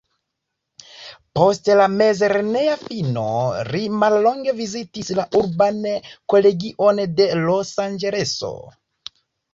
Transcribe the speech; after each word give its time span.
Post 1.39 1.67
la 1.79 1.83
mezlerneja 1.97 2.77
fino 2.85 3.25
li 3.69 3.83
mallonge 4.05 4.55
vizitis 4.63 5.13
la 5.21 5.27
urban 5.43 5.79
kolegion 6.35 7.05
de 7.21 7.29
Los-Anĝeleso. 7.45 8.55